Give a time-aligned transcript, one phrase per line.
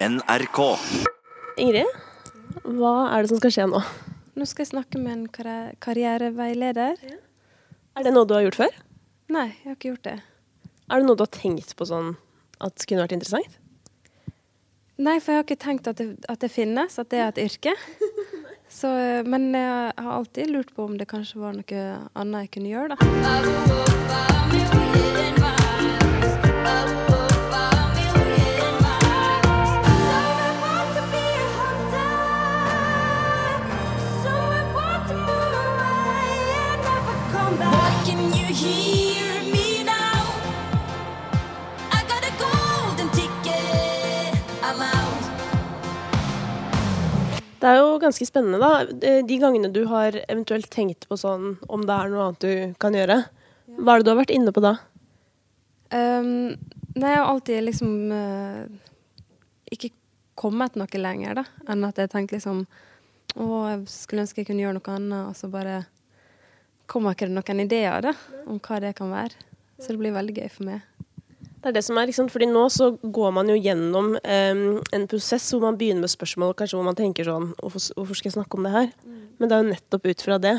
[0.00, 0.58] NRK.
[1.56, 1.86] Ingrid,
[2.76, 3.80] hva er det som skal skje nå?
[4.36, 6.96] Nå skal jeg snakke med en karri- karriereveileder.
[7.96, 8.74] Er det noe du har gjort før?
[9.32, 10.18] Nei, jeg har ikke gjort det.
[10.92, 12.12] Er det noe du har tenkt på sånn
[12.60, 13.52] at kunne vært interessant?
[15.00, 17.40] Nei, for jeg har ikke tenkt at det, at det finnes, at det er et
[17.48, 17.72] yrke.
[18.76, 18.88] Så,
[19.24, 21.80] men jeg har alltid lurt på om det kanskje var noe
[22.18, 22.96] annet jeg kunne gjøre, da.
[47.66, 48.84] Det er jo ganske spennende, da.
[49.26, 52.94] De gangene du har eventuelt tenkt på sånn om det er noe annet du kan
[52.94, 53.16] gjøre,
[53.74, 54.76] hva er det du har vært inne på da?
[55.90, 56.54] Um,
[56.94, 58.62] nei, jeg har alltid liksom uh,
[59.74, 59.90] ikke
[60.38, 62.66] kommet noe lenger, da, enn at jeg tenkte liksom
[63.36, 65.80] Å, jeg skulle ønske jeg kunne gjøre noe annet, og så bare
[66.88, 68.14] kommer ikke det noen ideer da,
[68.46, 69.34] om hva det kan være.
[69.76, 70.95] Så det blir veldig gøy for meg.
[71.66, 72.30] Det er det som er, ikke sant?
[72.30, 74.60] Fordi nå så går man jo gjennom um,
[74.94, 78.30] en prosess hvor man begynner med spørsmål kanskje hvor man tenker sånn hvorfor, hvorfor skal
[78.30, 78.86] jeg snakke om det her?
[79.40, 80.52] Men det er jo nettopp ut fra det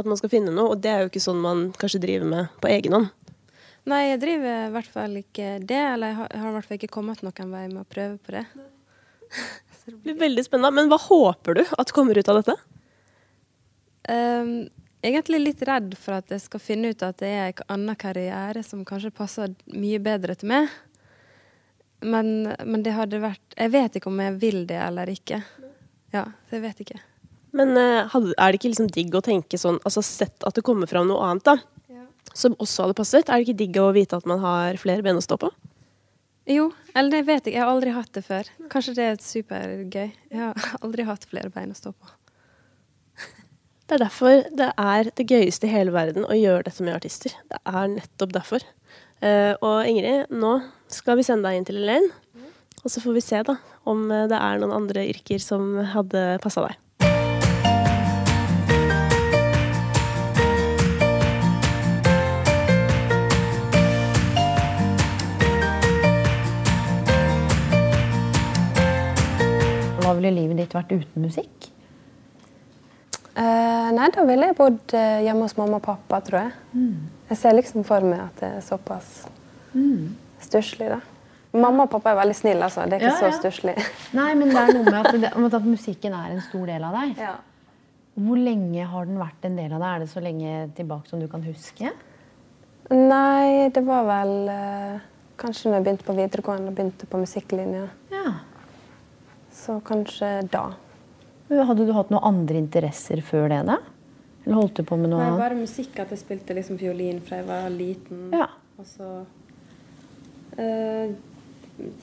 [0.00, 2.56] at man skal finne noe, og det er jo ikke sånn man kanskje driver med
[2.62, 3.10] på egen hånd.
[3.90, 6.68] Nei, jeg driver i hvert fall ikke det, eller jeg har, jeg har i hvert
[6.70, 8.46] fall ikke kommet noen vei med å prøve på det.
[9.90, 10.70] Det blir veldig spennende.
[10.76, 12.54] Men hva håper du at kommer ut av dette?
[14.08, 14.68] Um,
[15.02, 18.62] egentlig litt redd for at jeg skal finne ut at det er en annen karriere
[18.66, 20.70] som kanskje passer mye bedre til meg.
[22.00, 25.42] Men, men det hadde vært Jeg vet ikke om jeg vil det eller ikke.
[26.14, 27.00] Ja, jeg vet ikke.
[27.56, 30.88] Men eh, er det ikke liksom digg å tenke sånn, altså sett at det kommer
[30.90, 31.56] fram noe annet da,
[32.32, 33.28] som også hadde passet?
[33.28, 35.50] Er det ikke digg å vite at man har flere ben å stå på?
[36.50, 37.54] Jo, eller det vet jeg.
[37.56, 38.48] Jeg har aldri hatt det før.
[38.72, 40.08] Kanskje det er supergøy.
[40.32, 42.14] Jeg har aldri hatt flere bein å stå på.
[43.90, 47.32] Det er derfor det er det gøyeste i hele verden å gjøre dette med artister.
[47.50, 48.62] Det er nettopp derfor.
[49.18, 50.52] Uh, og Ingrid, nå
[50.86, 52.12] skal vi sende deg inn til Elaine.
[52.84, 53.56] Og så får vi se da
[53.90, 56.78] om det er noen andre yrker som hadde passa deg.
[69.98, 71.72] Hva ville livet ditt vært uten musikk?
[73.36, 76.52] Eh, nei, da ville jeg bodd eh, hjemme hos mamma og pappa, tror jeg.
[77.30, 79.10] Jeg ser liksom for meg at det er såpass
[80.42, 80.98] stusslig, da.
[81.54, 82.84] Mamma og pappa er veldig snille, altså.
[82.90, 83.36] Det er ikke Ja, så ja.
[83.38, 83.76] stusslig.
[84.18, 86.84] Nei, men det er noe med at, det, med at musikken er en stor del
[86.90, 87.14] av deg.
[87.22, 87.36] ja.
[88.20, 89.88] Hvor lenge har den vært en del av deg?
[89.94, 91.92] Er det så lenge tilbake som du kan huske?
[92.90, 94.98] Nei, det var vel uh,
[95.40, 97.84] kanskje når jeg begynte på videregående og begynte på musikklinja.
[98.12, 98.32] Ja.
[99.54, 100.64] Så kanskje da.
[101.50, 103.60] Hadde du hatt noen andre interesser før det?
[103.66, 103.78] da?
[104.44, 105.98] Eller holdt du på med noe Nei, bare musikk.
[106.00, 108.28] At jeg spilte liksom fiolin fra jeg var liten.
[108.32, 108.46] Ja.
[108.80, 109.08] Og så
[110.56, 111.10] øh,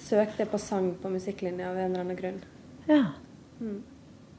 [0.03, 2.41] søkte jeg på sang på musikklinja av en eller annen grunn.
[2.91, 3.05] ja.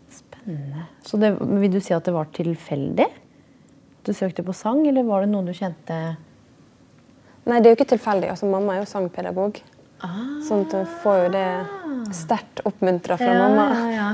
[0.08, 0.86] Spennende.
[1.04, 3.04] Så det, vil du si at det var tilfeldig?
[3.04, 5.98] At du søkte på sang, eller var det noe du kjente
[7.48, 8.28] Nei, det er jo ikke tilfeldig.
[8.32, 9.58] Altså, mamma er jo sangpedagog.
[10.04, 11.44] ah, Sånn at du får jo det
[12.16, 13.66] sterkt oppmuntra fra ja, mamma.
[13.72, 14.08] Ja, ja.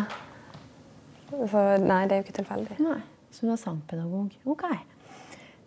[1.51, 2.81] Så nei, det er jo ikke tilfeldig.
[2.85, 2.99] Nei,
[3.35, 4.35] så du er sangpedagog.
[4.55, 4.67] Ok.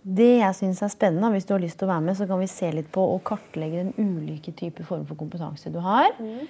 [0.07, 2.39] Det jeg syns er spennende, hvis du har lyst til å være med, så kan
[2.39, 6.13] vi se litt på og kartlegge den ulike type form for kompetanse du har.
[6.21, 6.45] Mm.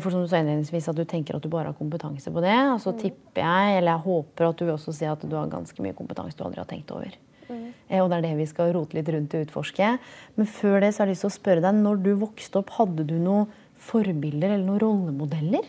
[0.00, 2.56] For som du sa innledningsvis, at du tenker at du bare har kompetanse på det.
[2.72, 5.52] Og så tipper jeg, eller jeg håper at du vil også si at du har
[5.52, 7.14] ganske mye kompetanse du aldri har tenkt over.
[7.46, 7.68] Mm.
[8.00, 9.92] Og det er det vi skal rote litt rundt og utforske.
[10.34, 12.72] Men før det så har jeg lyst til å spørre deg, når du vokste opp,
[12.80, 13.52] hadde du noen
[13.86, 15.68] forbilder eller noen rollemodeller?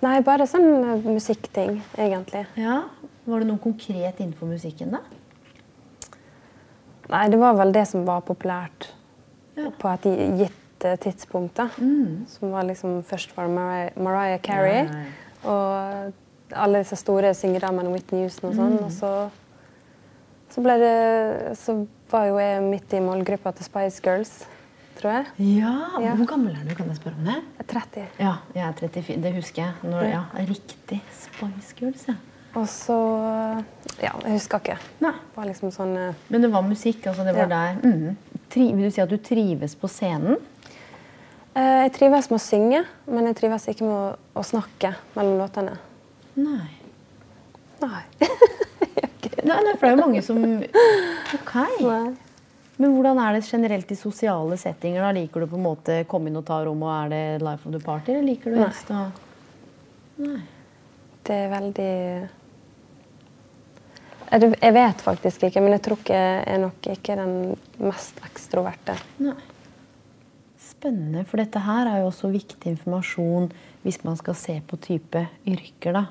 [0.00, 2.46] Nei, bare sånn eh, musikkting, egentlig.
[2.56, 2.82] Ja.
[3.28, 5.02] Var det noe konkret innenfor musikken, da?
[7.10, 8.88] Nei, det var vel det som var populært
[9.58, 9.68] Ja.
[9.76, 10.06] på et
[10.38, 11.54] gitt eh, tidspunkt.
[11.58, 11.68] da.
[12.28, 14.84] Som var liksom Først var det Mariah, Mariah Carey.
[14.88, 15.06] Nei.
[15.44, 16.12] Og
[16.52, 18.60] alle disse store syngerne, Whitney Houston og Mm.
[18.60, 18.84] sånn.
[18.84, 19.30] Og så,
[20.50, 24.46] så ble det Så var jo jeg midt i målgruppa til Spice Girls,
[25.00, 25.26] tror jeg.
[25.58, 25.74] Ja,
[26.04, 26.14] Ja.
[26.18, 26.74] Hvor gammel er du?
[26.78, 27.36] Kan jeg spørre om det?
[27.58, 28.06] Jeg er 30.
[28.20, 29.22] Ja, jeg er 34.
[29.24, 29.72] Det husker jeg.
[29.90, 31.00] Når, ja, Riktig.
[31.20, 32.14] Spice Girls, ja.
[32.58, 32.96] Og så
[34.02, 34.78] Ja, jeg husker ikke.
[35.04, 35.12] Nei.
[35.12, 36.14] Det var liksom sånn uh...
[36.28, 37.06] Men det var musikk.
[37.06, 37.48] altså det var Ja.
[37.48, 37.78] der.
[37.84, 38.16] Mhm.
[38.50, 40.36] Tri, vil du si at du trives på scenen?
[41.54, 45.38] Uh, Jeg trives med å synge, men jeg trives ikke med å, å snakke mellom
[45.38, 45.76] låtene.
[46.36, 46.70] Nei.
[47.80, 48.02] Nei.
[49.40, 50.36] Nei, nei, for det er jo mange som
[51.34, 51.54] Ok.
[51.80, 52.16] Nei.
[52.80, 55.04] Men hvordan er det generelt i sosiale settinger?
[55.04, 55.12] da?
[55.12, 57.74] Liker du på en måte komme inn og ta rom, og er det life of
[57.76, 59.08] the party, eller liker du helst å
[60.20, 60.40] Nei.
[61.24, 61.92] Det er veldig
[64.30, 67.32] jeg jeg vet faktisk ikke, men jeg tror ikke jeg er nok ikke den
[67.82, 68.94] mest ekstroverte.
[69.24, 69.34] Nei.
[70.80, 73.50] Spennende, for dette her er jo også viktig informasjon
[73.82, 75.92] hvis man skal se på type yrker.
[75.92, 76.02] da.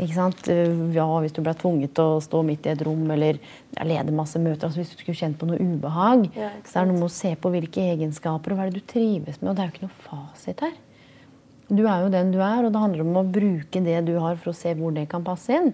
[0.00, 0.48] Ikke sant?
[0.48, 3.36] Uh, Ja, Hvis du ble tvunget til å stå midt i et rom eller
[3.84, 6.94] lede masse møter, altså hvis du skulle kjent på noe ubehag, Ja, så er det
[6.94, 9.50] noe med å se på hvilke egenskaper og hva er det du trives med.
[9.50, 10.72] og Det er jo ikke noe fasit her.
[11.68, 14.36] Du er jo den du er, og det handler om å bruke det du har
[14.40, 15.72] for å se hvor det kan passe inn.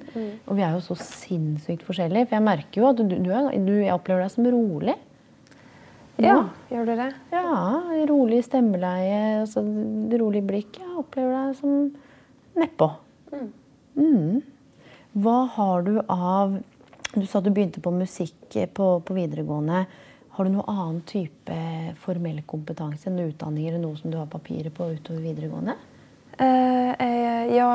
[0.49, 2.27] Og vi er jo så sinnssykt forskjellige.
[2.31, 4.97] For jeg merker jo at du, du, er, du jeg opplever deg som rolig.
[6.21, 6.37] Ja,
[6.69, 7.09] gjør du det?
[7.33, 7.53] Ja,
[8.11, 9.63] rolig stemmeleie, altså,
[10.21, 10.79] rolig blikk.
[10.83, 11.87] Jeg opplever deg som
[12.59, 12.89] nedpå.
[13.97, 14.43] Mm.
[15.23, 16.59] Hva har du av
[17.13, 19.83] Du sa du begynte på musikk på, på videregående.
[20.33, 21.57] Har du noen annen type
[22.01, 25.75] formell kompetanse enn utdanning eller noe som du har papirer på utover videregående?
[26.41, 27.69] Eh, jeg, ja,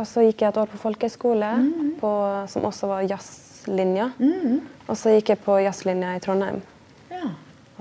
[0.00, 1.52] og så gikk jeg et år på folkehøyskole,
[2.00, 2.12] på,
[2.50, 4.10] som også var jazzlinja.
[4.88, 6.58] Og så gikk jeg på jazzlinja i Trondheim.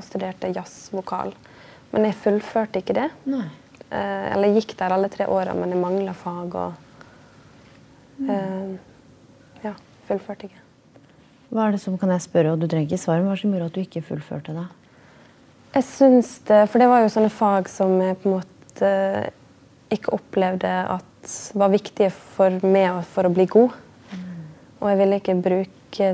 [0.01, 1.33] Og studerte jazzvokal.
[1.91, 3.09] Men jeg fullførte ikke det.
[3.29, 3.45] Nei.
[3.91, 8.75] Eh, eller gikk der alle tre åra, men jeg mangla fag og eh,
[9.61, 9.75] Ja,
[10.07, 10.61] fullførte ikke.
[11.51, 13.51] Hva er det som, kan jeg spørre, og du trenger ikke svare, men hva som
[13.51, 14.67] gjorde at du ikke fullførte det?
[15.71, 18.91] Jeg syns det For det var jo sånne fag som jeg på en måte
[19.91, 23.75] ikke opplevde at var viktige for meg for å bli god.
[24.81, 26.07] Og jeg ville ikke bruke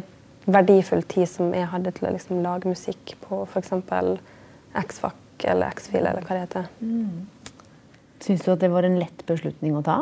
[0.47, 3.73] verdifull tid som jeg hadde til å liksom lage musikk på f.eks.
[4.77, 6.69] X-Fac eller X-Fil eller hva det heter.
[8.23, 9.99] Syns du at det var en lett beslutning å ta?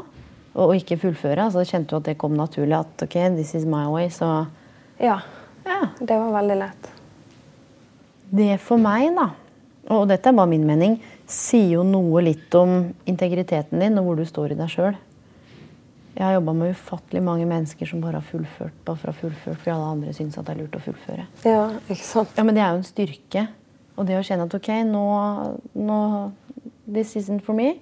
[0.56, 1.50] Og ikke fullføre?
[1.50, 2.78] Altså, kjente du at det kom naturlig?
[2.78, 4.46] At ok, this is my way, så
[5.00, 5.20] Ja,
[5.66, 5.82] Ja.
[6.00, 6.92] det var veldig lett.
[8.36, 9.30] Det for meg, da,
[9.90, 14.16] og dette er bare min mening, sier jo noe litt om integriteten din og hvor
[14.18, 14.96] du står i deg sjøl.
[16.16, 19.20] Jeg har jobba med ufattelig mange mennesker som bare har fullført bare for å ha
[19.20, 21.26] fullført fordi alle andre syns at det er lurt å fullføre.
[21.44, 22.32] Ja, ikke sant?
[22.38, 23.44] Ja, Men det er jo en styrke.
[23.96, 25.04] Og det å kjenne at ok, nå,
[25.76, 26.00] nå
[26.86, 27.74] This isn't for me.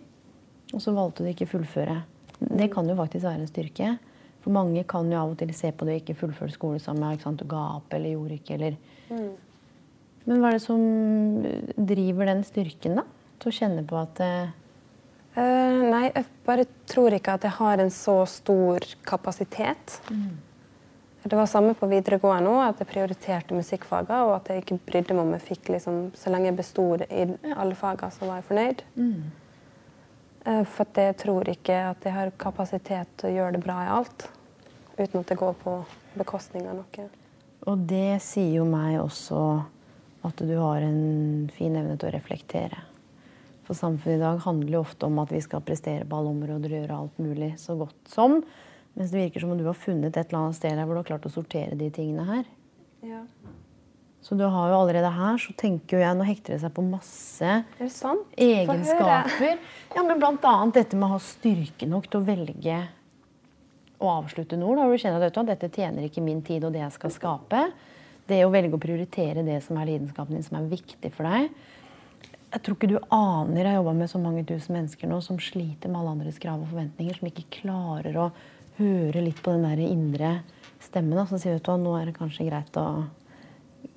[0.73, 1.99] Og så valgte du ikke fullføre.
[2.39, 3.93] Det kan jo faktisk være en styrke.
[4.43, 7.05] For mange kan jo av og til se på det og ikke fullføre skole sammen
[7.05, 8.57] med ikke sant, du ga opp eller gjorde ikke.
[8.57, 8.79] eller...
[10.23, 10.81] Men hva er det som
[11.75, 13.05] driver den styrken, da?
[13.43, 14.21] Til å kjenne på at
[15.33, 19.99] Eh, nei, jeg bare tror ikke at jeg har en så stor kapasitet.
[21.23, 25.15] Det var samme på videregående òg, at jeg prioriterte musikkfagene, og at jeg ikke brydde
[25.15, 27.23] meg om jeg fikk liksom Så lenge jeg besto i
[27.55, 28.83] alle fagene, så var jeg fornøyd.
[30.45, 33.79] Eh, for at jeg tror ikke at jeg har kapasitet til å gjøre det bra
[33.85, 34.29] i alt.
[34.99, 35.79] Uten at det går på
[36.19, 37.09] bekostning av noe.
[37.65, 39.63] Og det sier jo meg også
[40.27, 42.92] at du har en fin evne til å reflektere.
[43.63, 46.71] For samfunnet i dag handler jo ofte om at vi skal prestere på alle områder
[46.71, 48.41] og gjøre alt mulig så godt som.
[48.93, 51.01] Mens det virker som om du har funnet et eller annet sted der hvor du
[51.01, 52.43] har klart å sortere de tingene her.
[53.07, 53.23] Ja.
[54.23, 56.83] Så du har jo allerede her, så tenker jo jeg, nå hekter det seg på
[56.87, 58.29] masse Er det sant?
[58.39, 59.57] Egenskaper.
[59.91, 62.77] Ja, men blant annet dette med å ha styrke nok til å velge
[64.03, 64.77] å avslutte noe.
[64.77, 67.15] Da hvor du kjenner at du dette tjener ikke min tid og det jeg skal
[67.15, 67.65] skape.
[68.27, 71.51] Det å velge å prioritere det som er lidenskapen din, som er viktig for deg.
[72.53, 75.39] Jeg tror ikke du aner Jeg har jobba med så mange tusen mennesker nå som
[75.41, 78.27] sliter med alle andres krav og forventninger, som ikke klarer å
[78.77, 80.35] høre litt på den der indre
[80.83, 82.87] stemmen da, som sier vet du nå er det kanskje greit å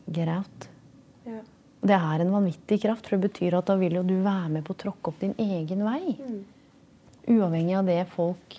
[0.07, 0.69] get out.
[1.27, 1.41] Ja.
[1.87, 4.65] Det er en vanvittig kraft, for det betyr at da vil jo du være med
[4.67, 6.17] på å tråkke opp din egen vei.
[7.27, 8.57] Uavhengig av det folk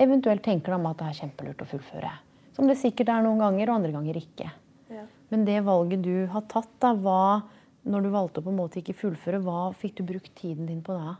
[0.00, 2.12] eventuelt tenker om at det er kjempelurt å fullføre.
[2.54, 4.48] Som det sikkert er noen ganger, og andre ganger ikke.
[4.92, 5.04] Ja.
[5.32, 7.42] Men det valget du har tatt, da, hva,
[7.84, 10.82] når du valgte å på en måte ikke fullføre, hva fikk du brukt tiden din
[10.84, 11.16] på da?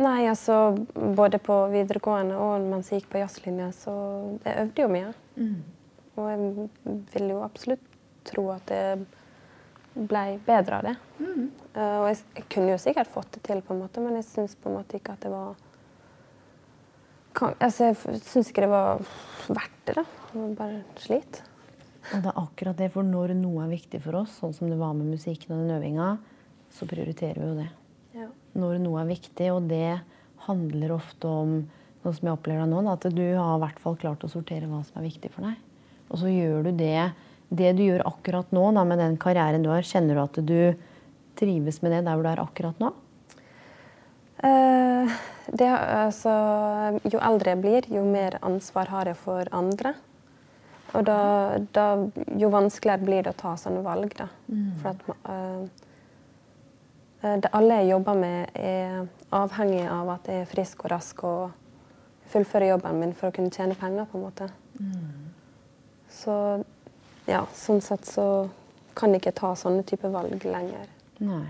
[0.00, 0.56] Nei, altså
[0.94, 3.94] både på videregående og mens jeg gikk på jazzlinja, så
[4.46, 5.08] jeg øvde jo mye.
[6.16, 6.68] Og jeg
[7.14, 7.82] vil jo absolutt
[8.28, 9.02] tro at jeg
[9.94, 10.94] ble bedre av det.
[11.74, 14.28] Eh, og jeg, jeg kunne jo sikkert fått det til, på en måte, men jeg
[14.28, 15.58] syns på en måte ikke at det var
[17.36, 19.02] kan, altså, Jeg syns ikke det var
[19.48, 20.04] verdt det, da.
[20.58, 21.42] Bare slit.
[22.00, 24.78] Og det er akkurat det, for når noe er viktig for oss, sånn som det
[24.80, 26.14] var med musikken og den øvinga,
[26.72, 27.70] så prioriterer vi jo det.
[28.10, 28.26] Ja.
[28.58, 30.00] når noe er viktig, og det
[30.48, 31.52] handler ofte om
[32.02, 34.30] sånn som jeg opplever deg nå, da, at du har i hvert fall klart å
[34.32, 35.60] sortere hva som er viktig for deg.
[36.10, 37.12] Og så gjør du det
[37.50, 40.60] det du gjør akkurat nå da, med den karrieren du har, kjenner du at du
[41.38, 42.90] trives med det der hvor du er akkurat nå?
[44.46, 45.16] Eh,
[45.50, 46.34] det, altså,
[47.10, 49.94] jo eldre jeg blir, jo mer ansvar har jeg for andre.
[50.94, 51.18] Og da,
[51.74, 51.86] da
[52.40, 54.14] jo vanskeligere blir det å ta sånne valg.
[54.18, 54.28] Da.
[54.80, 55.62] For at eh,
[57.44, 58.86] det alle jeg jobber med, er
[59.36, 61.42] avhengig av at jeg er frisk og rask og
[62.30, 64.04] fullfører jobben min for å kunne tjene penger.
[64.10, 64.46] på en måte.
[66.10, 66.34] Så
[67.30, 68.26] ja, sånn sett så
[68.98, 70.86] kan jeg ikke ta sånne type valg lenger.
[71.22, 71.48] Nei.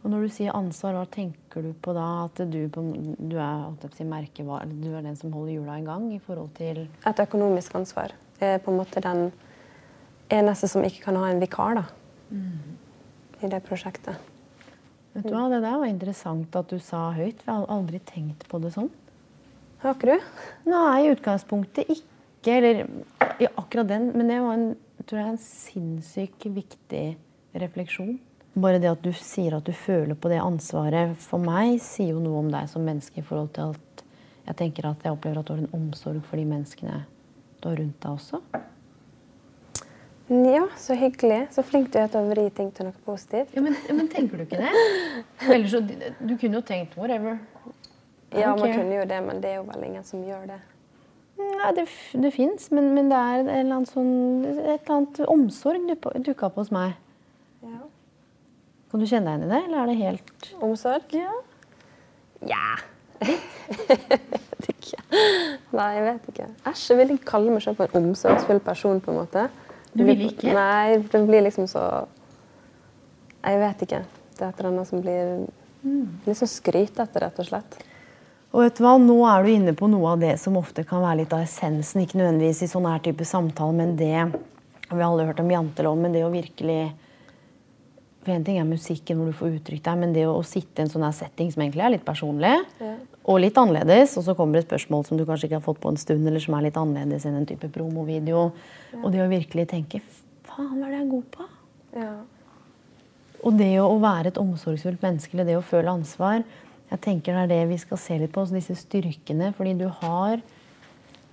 [0.00, 2.24] Og når du sier ansvar, hva tenker du på da?
[2.24, 2.80] At du, på,
[3.20, 6.86] du er si, merke, du er den som holder hjula i gang i forhold til
[6.86, 8.14] Et økonomisk ansvar.
[8.40, 9.30] Er på en måte den
[10.32, 11.84] eneste som ikke kan ha en vikar da,
[13.40, 14.16] i det prosjektet.
[15.12, 17.42] Vet du hva, Det der var interessant at du sa høyt.
[17.42, 18.90] for Jeg har aldri tenkt på det sånn.
[19.82, 20.30] Har ikke du?
[20.70, 22.56] Nei, i utgangspunktet ikke.
[22.56, 22.86] Eller
[23.40, 24.12] ja, akkurat den.
[24.14, 27.04] Men det var en, tror jeg, en sinnssykt viktig
[27.58, 28.18] refleksjon.
[28.54, 32.22] Bare det at du sier at du føler på det ansvaret, for meg sier jo
[32.22, 34.04] noe om deg som menneske i forhold til at
[34.48, 37.04] jeg tenker at jeg opplever at du har en omsorg for de menneskene
[37.62, 38.40] du og rundt deg også.
[40.30, 41.40] Ja, så hyggelig.
[41.50, 43.50] Så flink du er til å vri ting til noe positivt.
[43.56, 44.70] Ja, men, men tenker du ikke det?
[45.50, 47.40] Ellers så, du kunne jo tenkt whatever.
[48.30, 50.60] Ja, man kunne jo det, men det er jo vel ingen som gjør det.
[51.40, 51.86] Nei, det,
[52.22, 54.10] det fins, men, men det er et eller annet, sånn,
[54.44, 56.92] et eller annet omsorg du- dukka opp hos meg.
[57.64, 57.80] Ja.
[58.92, 61.16] Kan du kjenne deg igjen i det, eller er det helt Omsorg?
[61.16, 61.32] Ja.
[62.50, 62.68] Ja.
[64.90, 65.02] ikke.
[65.78, 66.48] Nei, jeg vet ikke.
[66.70, 69.46] Æsj, jeg vil ikke kalle meg selv for en omsorgsfull person, på en måte.
[69.94, 70.52] Du vil ikke?
[70.54, 71.84] Nei, det blir liksom så
[73.40, 74.02] Jeg vet ikke.
[74.36, 75.48] Det er et eller annet som blir
[75.80, 76.20] Mm.
[76.26, 77.78] litt sånn skrytete, rett og slett.
[78.52, 81.00] Og vet du hva, Nå er du inne på noe av det som ofte kan
[81.00, 82.02] være litt av essensen.
[82.04, 84.32] Ikke nødvendigvis i sånn her type samtale, men det
[84.90, 86.92] Vi har alle hørt om jantelov, men det å virkelig
[88.24, 90.82] For En ting er musikken hvor du får uttrykt deg, men det å, å sitte
[90.82, 92.94] i en sånn her setting som egentlig er litt personlig, Ja.
[93.24, 95.80] og litt annerledes, og så kommer det et spørsmål som du kanskje ikke har fått
[95.80, 98.50] på en stund, eller som er litt annerledes enn en type promovideo,
[99.00, 100.02] og det å virkelig tenke
[100.50, 101.48] Faen, hva er det jeg er god på?
[101.96, 102.12] Ja.
[103.40, 106.42] Og det å, å være et omsorgsfullt menneske, eller det å føle ansvar,
[106.90, 109.52] jeg tenker det er det vi skal se litt på, altså disse styrkene.
[109.56, 110.40] Fordi du har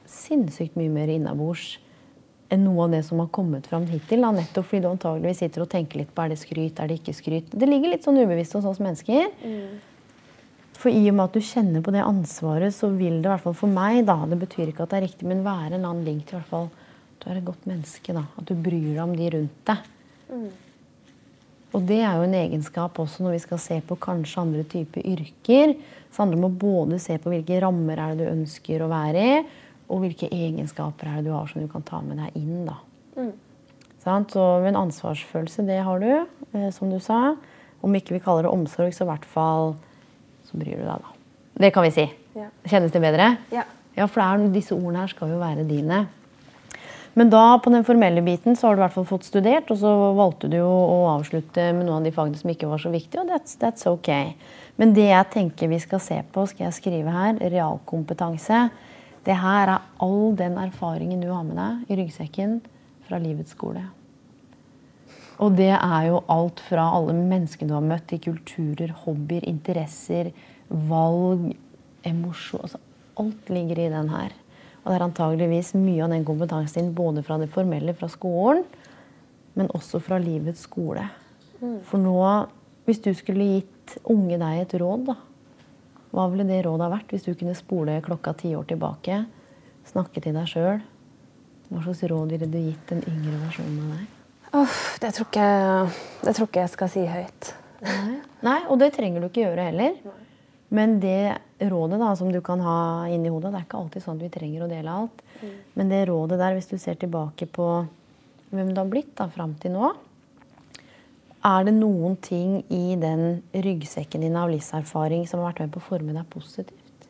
[0.07, 1.79] sinnssykt mye mer innabords
[2.55, 4.23] noe av det som har kommet fram hittil.
[4.23, 7.01] Da, nettopp fordi du antageligvis sitter og tenker litt på er det skryt, er det
[7.01, 7.51] ikke skryt.
[7.51, 9.27] Det ligger litt sånn ubevisst hos oss mennesker.
[10.77, 13.43] For i og med at du kjenner på det ansvaret, så vil det i hvert
[13.43, 16.05] fall for meg, da, det betyr ikke at det er riktig, men være en annen
[16.05, 16.69] link til i hvert fall
[17.17, 18.13] du er et godt menneske.
[18.13, 19.91] da, At du bryr deg om de rundt deg.
[21.75, 25.03] Og det er jo en egenskap også når vi skal se på kanskje andre typer
[25.03, 25.73] yrker.
[26.13, 28.91] Så handler det om å både se på hvilke rammer er det du ønsker å
[28.91, 29.41] være i,
[29.87, 32.67] og hvilke egenskaper er det du har som du kan ta med deg inn.
[32.67, 32.79] da.
[34.03, 34.33] Sant?
[34.35, 36.11] Så en ansvarsfølelse, det har du,
[36.53, 37.35] eh, som du sa.
[37.81, 39.75] Om ikke vi kaller det omsorg, så i hvert fall
[40.47, 41.15] så bryr du deg, da.
[41.57, 42.05] Det kan vi si.
[42.37, 42.51] Ja.
[42.65, 43.37] Kjennes det bedre?
[43.51, 43.65] Ja.
[43.97, 46.05] Ja, for er, disse ordene her skal jo være dine.
[47.17, 49.79] Men da, på den formelle biten, så har du i hvert fall fått studert, og
[49.81, 52.91] så valgte du jo å avslutte med noen av de fagene som ikke var så
[52.93, 54.11] viktige, og that's, that's ok.
[54.77, 58.67] Men det jeg tenker vi skal se på, skal jeg skrive her, realkompetanse.
[59.27, 62.59] Det her er all den erfaringen du har med deg i ryggsekken
[63.07, 63.83] fra livets skole.
[65.43, 70.31] Og det er jo alt fra alle menneskene du har møtt i kulturer, hobbyer, interesser,
[70.69, 71.51] valg,
[72.07, 72.83] emosjon altså
[73.17, 74.33] Alt ligger i den her.
[74.83, 78.61] Og det er antageligvis mye av den kompetansen din både fra det formelle, fra skolen,
[79.57, 81.01] men også fra livets skole.
[81.89, 82.19] For nå,
[82.85, 85.15] hvis du skulle gitt unge deg et råd, da,
[86.13, 89.23] hva ville det rådet ha vært hvis du kunne spole klokka ti år tilbake,
[89.89, 90.83] snakke til deg sjøl?
[91.67, 94.13] Hva slags råd ville du gitt den yngre versjonen av deg?
[94.55, 95.49] Oh, det, tror ikke,
[96.23, 97.51] det tror ikke jeg skal si høyt.
[97.83, 98.15] Nei.
[98.47, 99.99] Nei, og det trenger du ikke gjøre heller.
[100.73, 101.37] Men det
[101.67, 102.79] rådet da, som du kan ha
[103.11, 105.21] inni hodet Det er ikke alltid sånn at vi trenger å dele alt.
[105.77, 107.67] Men det rådet der, hvis du ser tilbake på
[108.51, 109.91] hvem du har blitt da, fram til nå
[111.45, 115.81] Er det noen ting i den ryggsekken din av livserfaring som har vært med på
[115.83, 117.07] å forme deg positivt?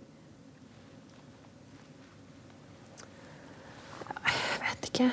[4.28, 5.08] Jeg vet ikke.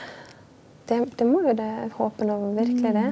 [0.89, 1.71] Det, det må jo det.
[1.95, 3.09] håpe nå virkelig det.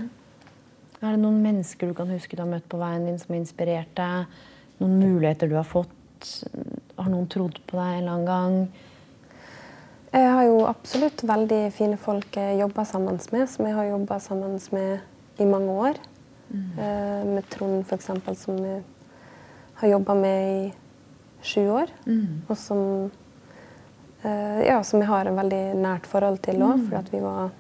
[1.02, 3.40] Er det noen mennesker du kan huske du har møtt på veien din som har
[3.40, 4.34] inspirert deg?
[4.82, 5.94] Noen muligheter du har fått?
[6.98, 8.90] Har noen trodd på deg en eller annen gang?
[10.12, 14.18] Jeg har jo absolutt veldig fine folk jeg jobber sammen med, som jeg har jobba
[14.20, 16.00] sammen med i mange år.
[16.52, 18.10] Eh, med Trond f.eks.,
[18.40, 18.82] som jeg
[19.80, 20.72] har jobba med i
[21.42, 21.92] sju år.
[22.48, 23.10] Og som,
[24.22, 27.50] eh, ja, som jeg har et veldig nært forhold til òg, fordi at vi var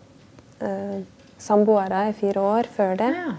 [0.60, 1.00] eh,
[1.38, 3.10] samboere i fire år før det.
[3.16, 3.34] Ja.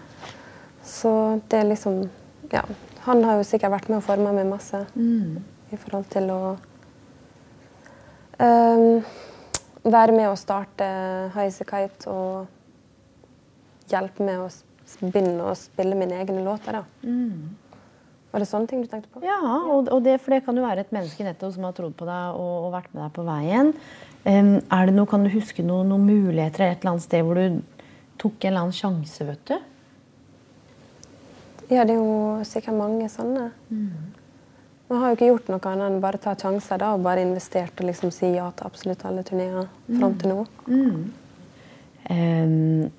[0.83, 2.09] Så det er liksom
[2.53, 2.61] Ja.
[3.05, 6.57] Han har jo sikkert vært med å forme meg masse i forhold til å
[8.41, 9.03] Ehm,
[9.83, 10.85] være med å starte
[11.35, 12.47] Highasakite og
[13.95, 14.47] hjelpe med å
[15.01, 16.79] begynne å spille mine egne låter.
[16.79, 16.83] da.
[18.33, 19.21] Var det sånne ting du tenkte på?
[19.25, 21.93] Ja, og, og det, for det kan jo være et menneske nettopp som har trodd
[22.00, 23.69] på deg og, og vært med deg på veien.
[24.23, 27.38] Um, er det noe, Kan du huske noen, noen muligheter et eller annet sted hvor
[27.38, 27.59] du
[28.21, 29.27] tok en eller annen sjanse?
[29.27, 29.55] vet du?
[31.69, 33.51] Ja, det er jo sikkert mange sånne.
[34.89, 37.79] Man har jo ikke gjort noe annet enn bare ta sjanser da, og bare investert
[37.81, 40.41] og liksom si ja til absolutt alle turneer fram til nå.
[42.13, 42.89] Em,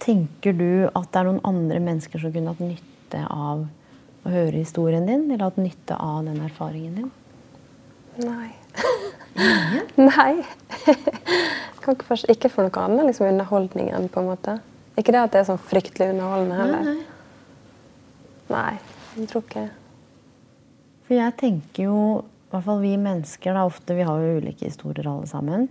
[0.00, 3.66] tenker du at det er noen andre mennesker som kunne hatt nytte av
[4.24, 7.10] å høre historien din, eller hatt nytte av den erfaringen din?
[8.20, 8.50] Nei.
[10.10, 10.42] Nei.
[11.80, 14.58] kan ikke, ikke for noe annet liksom underholdningen, på en måte.
[15.00, 16.90] Ikke det at det er sånn fryktelig underholdende heller.
[18.50, 18.74] Nei,
[19.14, 19.68] jeg tror ikke
[21.06, 24.66] For jeg tenker jo, i hvert fall vi mennesker, da, ofte vi har jo ulike
[24.66, 25.68] historier alle sammen,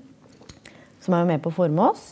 [0.99, 2.05] som er med på å forme oss.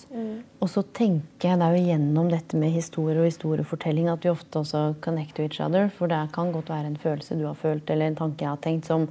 [0.61, 4.31] Og så tenker jeg det er jo gjennom dette med historie og historiefortelling at vi
[4.31, 5.89] ofte også connect to each other.
[5.93, 8.63] For det kan godt være en følelse du har følt, eller en tanke jeg har
[8.63, 9.09] tenkt, som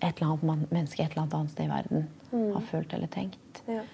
[0.00, 3.62] et eller annet menneske et eller annet annet sted i verden har følt eller tenkt.
[3.70, 3.84] Ja.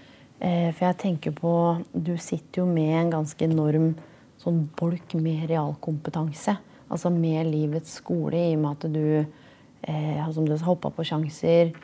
[0.41, 1.53] Eh, for jeg tenker på
[1.93, 3.93] Du sitter jo med en ganske enorm
[4.41, 6.57] sånn bolk med realkompetanse.
[6.91, 11.05] Altså med livets skole, i og med at du eh, som du har hoppa på
[11.07, 11.75] sjanser.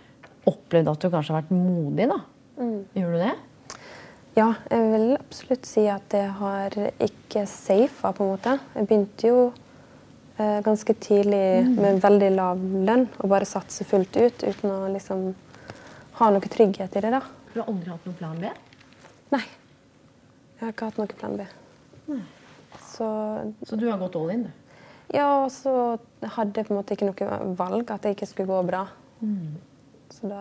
[0.49, 2.23] Opplevd at du kanskje har vært modig, da.
[2.57, 3.35] Gjør du det?
[4.37, 8.59] Ja, jeg vil absolutt si at jeg har ikke safa, på en måte.
[8.77, 9.39] Jeg begynte jo
[10.37, 15.31] eh, ganske tidlig med veldig lav lønn og bare satse fullt ut uten å liksom
[16.21, 17.13] ha noe trygghet i det.
[17.17, 17.23] da.
[17.55, 18.53] Du har aldri hatt noen plan B?
[19.33, 19.45] Nei.
[20.57, 21.49] Jeg har ikke hatt noe plan B.
[22.93, 23.09] Så
[23.69, 24.53] Så du har gått all in, du?
[25.15, 25.73] Ja, og så
[26.37, 28.85] hadde jeg på en måte ikke noe valg, at det ikke skulle gå bra.
[30.11, 30.41] Så da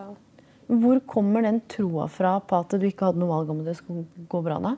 [0.66, 4.06] Hvor kommer den troa fra på at du ikke hadde noe valg om det skulle
[4.32, 4.58] gå bra?
[4.64, 4.76] da?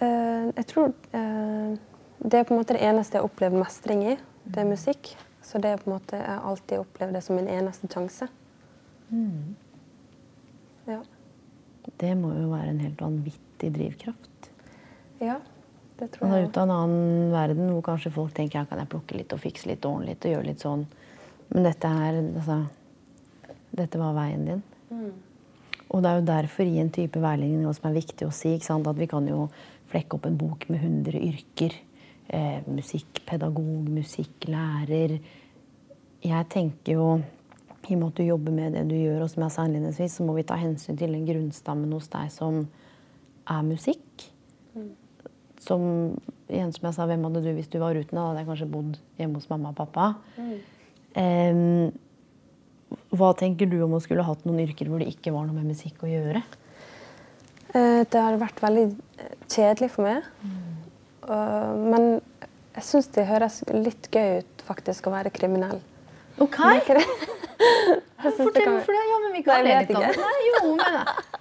[0.00, 1.74] Uh, jeg tror uh,
[2.20, 4.16] det er på en måte det eneste jeg har opplevd mestring i.
[4.44, 5.14] Det er musikk.
[5.42, 8.28] Så det er på en måte, jeg har alltid opplevd det som min eneste sjanse.
[10.86, 11.00] Ja.
[11.98, 14.50] Det må jo være en helt vanvittig drivkraft.
[15.20, 15.40] ja,
[15.98, 16.48] det tror Man er jeg.
[16.48, 19.40] ute av en annen verden hvor kanskje folk tenker ja, kan jeg plukke litt og
[19.42, 20.86] fikse litt og ordne litt og gjøre litt sånn.
[21.50, 22.60] Men dette her, altså
[23.76, 24.62] Dette var veien din.
[25.90, 28.54] Og det er jo derfor i en type veiledning noe som er viktig å si,
[28.54, 28.88] ikke sant?
[28.90, 29.48] at vi kan jo
[29.90, 31.74] flekke opp en bok med 100 yrker.
[32.30, 35.16] Eh, musikkpedagog, musikklærer.
[36.22, 37.06] Jeg tenker jo
[37.88, 40.18] i og med at du jobber med det du gjør, og som jeg sa innledningsvis,
[40.18, 42.60] så må vi ta hensyn til den grunnstammen hos deg som
[43.50, 44.28] er musikk.
[45.60, 45.82] Som,
[46.48, 48.14] igjen som jeg sa, hvem hadde du hvis du var uten?
[48.14, 50.12] Da hadde jeg kanskje bodd hjemme hos mamma og pappa.
[51.18, 51.90] Em,
[53.14, 55.70] hva tenker du om å skulle hatt noen yrker hvor det ikke var noe med
[55.72, 56.42] musikk å gjøre?
[57.74, 58.86] Eh, Det har vært veldig
[59.18, 60.24] eh, kjedelig for meg.
[60.42, 60.56] Mm.
[61.90, 62.06] men
[62.74, 65.78] jeg syns det høres litt gøy ut faktisk å være kriminell.
[66.40, 66.56] Ok,
[68.20, 69.04] Fortell kan- hvorfor det.
[69.10, 70.16] Ja, men vi kan le litt av det.
[70.16, 70.98] Nei, jo, men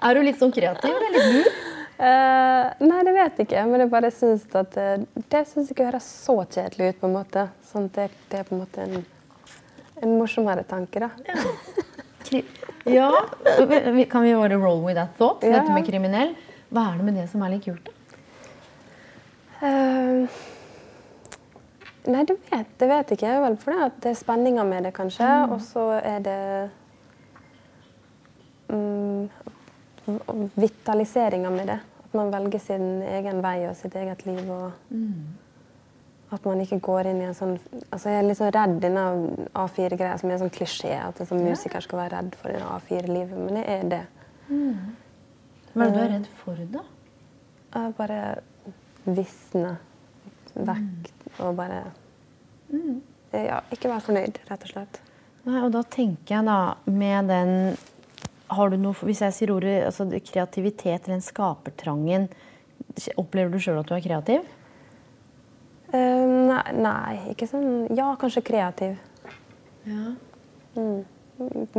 [0.09, 1.51] Er du litt sånn kreativ eller litt lur?
[1.99, 3.63] Eh, nei, det vet jeg ikke.
[3.67, 4.71] Men jeg bare syns at
[5.33, 6.99] det syns ikke høres så kjedelig ut.
[7.01, 7.41] på en måte.
[7.67, 9.01] Sånn det, det er på en måte en,
[10.01, 11.09] en morsommere tanke, da.
[11.27, 12.41] Ja.
[12.89, 13.25] Ja,
[14.09, 15.43] Kan vi bare roll with that thought?
[15.43, 16.35] Ja, Dette med kriminell.
[16.69, 17.89] Hva er det med det som er litt kult?
[17.89, 17.91] da?
[19.59, 20.29] Uh,
[22.07, 23.33] nei, det vet, det vet jeg ikke.
[23.43, 25.29] Vel, for det, at det er spenninger med det, kanskje.
[25.49, 26.37] Og så er det
[28.69, 29.27] um,
[30.55, 31.79] vitaliseringa med det.
[32.05, 34.45] At man velger sin egen vei og sitt eget liv.
[34.49, 34.71] og
[36.29, 37.55] At man ikke går inn i en sånn
[37.89, 39.05] altså Jeg er litt sånn redd denne
[39.57, 40.93] A4-greia, som er en sånn klisjé.
[41.01, 43.37] At en sånn musiker skal være redd for det A4-livet.
[43.37, 44.03] Men det er det.
[45.73, 46.85] Hva er det du er redd for, da?
[47.73, 48.21] Jeg bare
[49.05, 49.75] visne
[50.53, 51.11] vekk
[51.45, 51.83] og bare
[53.29, 54.99] Ja, ikke være fornøyd, rett og slett.
[55.45, 57.51] Nei, og da tenker jeg da med den
[58.49, 62.29] har du noe, Hvis jeg sier ordet altså, kreativitet eller den skapertrangen,
[63.21, 64.47] opplever du sjøl at du er kreativ?
[65.89, 68.97] Eh, nei, nei, ikke sånn Ja, kanskje kreativ.
[69.89, 70.11] Ja.
[70.77, 70.99] Mm.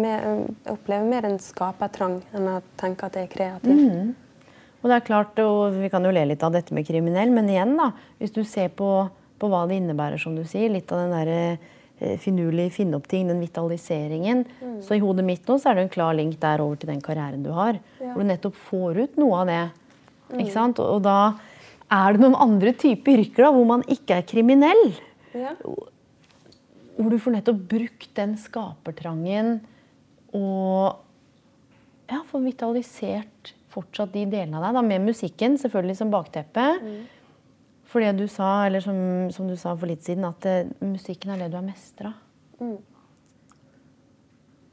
[0.00, 3.80] Mer, jeg opplever mer en skapertrang enn å tenke at jeg er kreativ.
[4.80, 7.50] Og det er klart, og Vi kan jo le litt av dette med kriminell, men
[7.52, 8.88] igjen, da, hvis du ser på,
[9.38, 11.42] på hva det innebærer, som du sier, litt av den derre
[12.00, 14.46] eh, finurlig finne opp ting, den vitaliseringen.
[14.86, 17.04] Så i hodet mitt nå så er det en klar link der over til den
[17.04, 17.78] karrieren du har.
[18.00, 18.14] Ja.
[18.14, 19.62] Hvor du nettopp får ut noe av det.
[20.40, 20.80] Ikke sant?
[20.80, 21.18] Og, og da
[21.90, 24.84] er det noen andre typer yrker da, hvor man ikke er kriminell.
[25.34, 25.54] Ja.
[25.64, 29.58] Hvor du får nettopp brukt den skapertrangen
[30.36, 31.00] og
[32.10, 36.66] ja, får vitalisert fortsatt de delene av deg, da, med musikken selvfølgelig som bakteppe.
[37.90, 38.96] For det du sa, eller som,
[39.34, 42.12] som du sa for litt siden, at det, musikken er det du er mestra.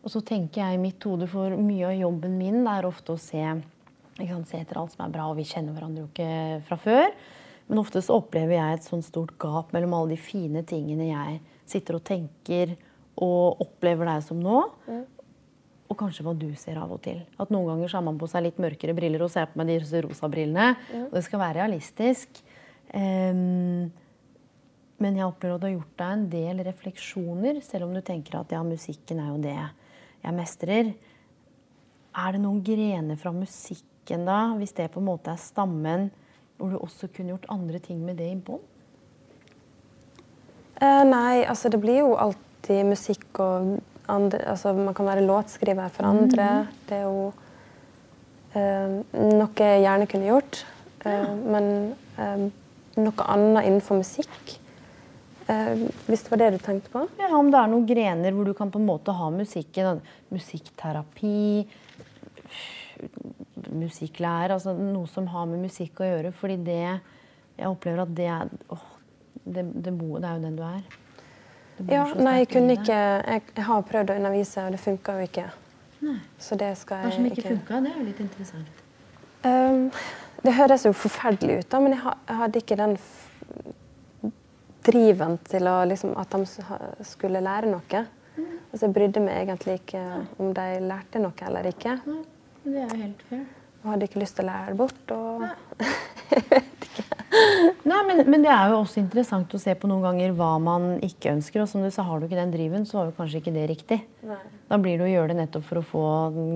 [0.06, 3.22] Og så tenker jeg i mitt hode, for mye av jobben min er ofte å
[3.22, 3.44] se,
[4.18, 7.12] se etter alt som er bra, og vi kjenner hverandre jo ikke fra før.
[7.68, 11.40] Men ofte så opplever jeg et sånt stort gap mellom alle de fine tingene jeg
[11.68, 12.78] sitter og tenker
[13.18, 14.62] og opplever deg som nå,
[15.88, 17.22] og kanskje hva du ser av og til.
[17.40, 20.02] At noen ganger har man på seg litt mørkere briller og ser på meg de
[20.04, 20.74] rosa brillene.
[21.08, 22.42] Og det skal være realistisk.
[22.92, 23.88] Um,
[24.98, 28.40] men jeg opplever at du har gjort deg en del refleksjoner, selv om du tenker
[28.40, 30.92] at ja, musikken er jo det jeg mestrer.
[32.18, 33.34] Er det noen grener fra
[34.08, 36.12] musikken da, hvis det på en måte er stammen,
[36.58, 38.62] hvor du også kunne gjort andre ting med det i bånd?
[40.80, 45.90] Eh, nei, altså det blir jo alltid musikk og andre Altså man kan være låtskriver
[45.90, 46.68] for andre.
[46.88, 47.34] Det er jo
[48.56, 50.66] eh, noe jeg gjerne kunne gjort.
[51.04, 52.48] Eh, Men eh,
[52.98, 54.54] noe annet innenfor musikk
[55.50, 55.76] eh,
[56.08, 57.04] Hvis det var det du tenkte på?
[57.20, 60.00] Ja, Om det er noen grener hvor du kan på en måte ha musikken.
[60.32, 61.68] Musikkterapi,
[63.72, 66.32] musikklære, altså noe som har med musikk å gjøre.
[66.34, 66.82] Fordi det
[67.58, 68.84] Jeg opplever at det er åh,
[69.46, 70.84] det, det, bo- det er jo den du er.
[71.90, 75.26] Ja, nei, jeg kunne ikke Jeg, jeg har prøvd å undervise, og det funka jo
[75.30, 75.48] ikke.
[76.38, 78.84] Så det skal Hva som ikke funka, det er jo litt interessant.
[79.46, 79.90] Um,
[80.44, 82.98] det høres jo forferdelig ut, da, men jeg, jeg hadde ikke den
[84.88, 88.04] driven til å, liksom, at de skulle lære noe.
[88.72, 90.02] Altså, jeg brydde meg egentlig ikke
[90.40, 91.98] om de lærte noe eller ikke.
[92.06, 92.22] Nei,
[92.68, 93.46] det er jo helt fair.
[93.88, 95.12] Og hadde ikke lyst til å lære det bort.
[95.16, 95.48] Og...
[97.88, 100.98] Nei, men, men det er jo også interessant å se på noen ganger hva man
[101.06, 101.64] ikke ønsker.
[101.64, 103.66] Og som du sa, har du ikke den driven, så var jo kanskje ikke det
[103.72, 104.00] riktig.
[104.68, 106.06] Da blir det å gjøre det nettopp for å få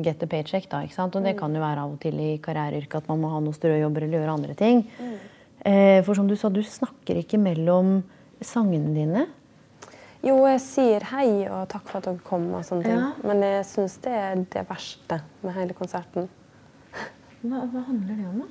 [0.03, 0.67] get the paycheck.
[0.71, 1.15] da, ikke sant?
[1.15, 3.55] Og det kan jo være av og til i karriereyrket at man må ha noen
[3.55, 4.83] strøjobber eller gjøre andre ting.
[5.63, 8.01] Eh, for som du sa, du snakker ikke mellom
[8.43, 9.27] sangene dine.
[10.21, 12.99] Jo, jeg sier hei og takk for at dere kom, og sånne ting.
[12.99, 13.09] Ja.
[13.25, 16.29] men jeg syns det er det verste med hele konserten.
[17.41, 18.49] Hva, hva handler det om, da?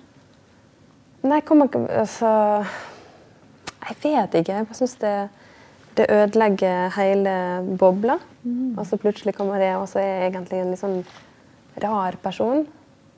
[1.20, 2.31] Nei, jeg kommer ikke Altså
[3.85, 4.57] Jeg vet ikke.
[4.57, 5.14] Jeg bare syns det,
[5.98, 7.35] det ødelegger hele
[7.81, 8.18] bobla.
[8.76, 11.00] Og så plutselig kommer det, og så er jeg egentlig en litt sånn
[11.83, 12.66] rar person.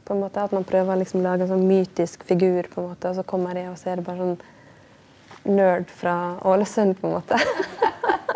[0.04, 2.90] På en måte At man prøver å liksom lage en sånn mytisk figur, på en
[2.90, 7.08] måte, og så kommer jeg, og så er det bare sånn nerd fra Ålesund, på
[7.08, 7.38] en måte.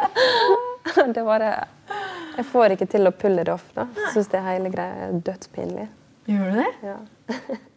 [1.14, 1.53] det bare
[2.37, 3.66] Jeg får ikke til å pulle det off.
[3.75, 3.87] da.
[4.12, 5.87] Syns det hele greia er dødspinlig.
[6.26, 6.68] Gjør du det?
[6.86, 6.98] Ja.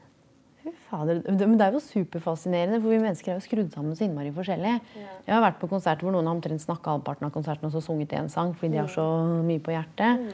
[0.90, 4.32] Fader, men det er jo superfascinerende, for vi mennesker er jo skrudd sammen så innmari
[4.34, 4.74] forskjellig.
[4.98, 7.82] Jeg har vært på konserter hvor noen har omtrent snakka halvparten av konserten og så
[7.86, 9.06] sunget én sang fordi de har så
[9.46, 10.26] mye på hjertet.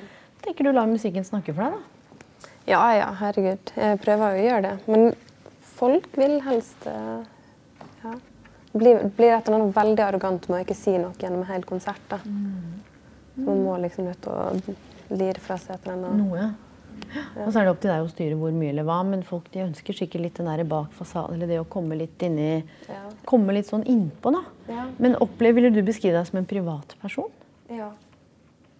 [0.46, 2.50] Tenker du lar musikken snakke for deg, da?
[2.66, 3.76] Ja, ja, herregud.
[3.78, 4.74] Jeg prøver jo å gjøre det.
[4.90, 5.04] Men
[5.76, 7.28] folk vil helst eh,
[8.06, 8.16] ja.
[8.76, 12.02] Blir, blir et eller veldig arrogant med å ikke si noe gjennom en hel konsert.
[12.12, 12.20] da.
[13.36, 16.24] Så man må liksom nødt til å lire fra seg et eller annet.
[16.24, 16.50] Noe.
[17.46, 19.50] Og så er det opp til deg å styre hvor mye eller hva, men folk
[19.54, 23.04] de ønsker sikkert litt den der bak fasaden, eller det å komme litt inni Ja.
[23.26, 24.44] Komme litt sånn innpå, da.
[24.70, 24.88] Ja.
[25.02, 27.32] Men opplever, ville du beskrive deg som en privatperson?
[27.70, 27.92] Ja.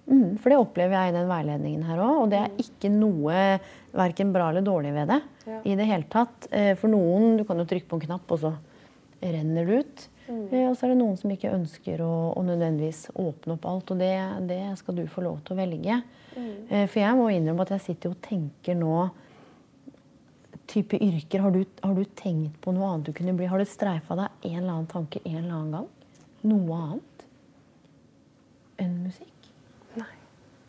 [0.06, 3.60] Mm, for det opplever jeg i den veiledningen her òg, og det er ikke noe
[3.96, 5.22] verken bra eller dårlig ved det.
[5.46, 5.60] Ja.
[5.64, 6.48] i det hele tatt.
[6.52, 8.54] Eh, For noen, du kan jo trykke på en knapp, og så
[9.22, 10.06] renner det ut.
[10.28, 10.70] Mm.
[10.72, 14.00] Og så er det noen som ikke ønsker å, å nødvendigvis åpne opp alt, og
[14.02, 14.14] det,
[14.50, 16.00] det skal du få lov til å velge.
[16.36, 18.96] Eh, For jeg må innrømme at jeg sitter og tenker nå
[20.70, 21.44] type yrker.
[21.46, 23.50] Har du, har du tenkt på noe annet du kunne bli?
[23.50, 25.92] Har det streifa deg en eller annen tanke en eller annen gang?
[26.46, 27.28] Noe annet
[28.82, 29.52] enn musikk?
[29.96, 30.10] Nei.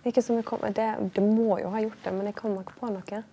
[0.07, 0.75] Ikke som jeg kommer.
[0.77, 3.25] Det, det må jo ha gjort det, men jeg kommer ikke på noe.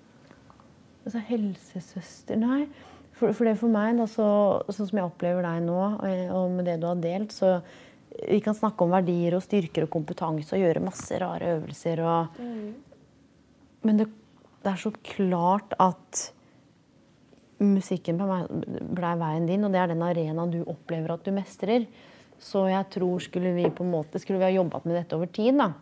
[1.03, 2.63] Altså helsesøster Nei.
[3.13, 4.27] For, for det for meg, da, så,
[4.73, 5.75] sånn som jeg opplever deg nå,
[6.33, 7.59] og med det du har delt, så
[8.13, 12.39] vi kan snakke om verdier og styrker og kompetanse og gjøre masse rare øvelser og
[13.83, 14.05] Men det,
[14.63, 16.19] det er så klart at
[17.59, 21.83] musikken blei veien din, og det er den arenaen du opplever at du mestrer.
[22.39, 25.27] Så jeg tror skulle vi på en måte, skulle vi ha jobbet med dette over
[25.35, 25.73] tid, da,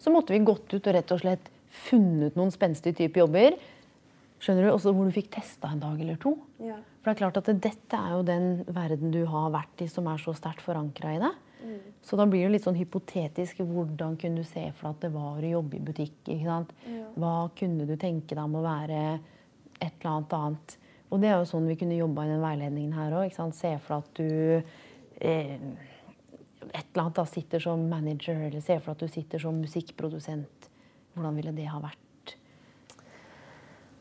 [0.00, 1.52] så måtte vi gått ut og rett og slett
[1.86, 3.56] funnet noen spenstige typer jobber.
[4.40, 4.70] Skjønner du?
[4.72, 6.32] Også hvor du fikk testa en dag eller to.
[6.64, 6.78] Ja.
[7.00, 10.08] For det er klart at dette er jo den verden du har vært i, som
[10.08, 11.38] er så sterkt forankra i deg.
[12.02, 13.60] Så da blir det litt sånn hypotetisk.
[13.68, 16.32] Hvordan kunne du se for deg at det var å jobbe i butikk?
[16.44, 16.72] sant?
[17.20, 19.00] Hva kunne du tenke deg om å være
[19.80, 20.76] et eller annet annet?
[21.10, 23.34] Og det er jo sånn vi kunne jobba i den veiledningen her òg.
[23.56, 24.28] Se for deg at du
[25.20, 25.56] eh,
[26.70, 29.58] et eller annet da sitter som manager, eller se for deg at du sitter som
[29.60, 30.70] musikkprodusent.
[31.16, 32.09] Hvordan ville det ha vært?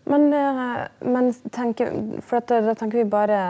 [0.09, 1.93] Men, eh, men tenker,
[2.25, 3.41] for at da tenker vi bare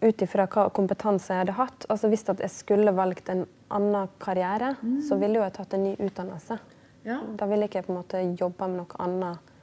[0.00, 1.86] ut ifra hva kompetanse jeg hadde hatt.
[1.90, 4.76] Altså Hvis jeg skulle valgt en annen karriere,
[5.06, 6.58] så ville jo jeg tatt en ny utdannelse.
[7.06, 7.20] Ja.
[7.38, 9.54] Da ville ikke jeg på en måte jobba med noe annet.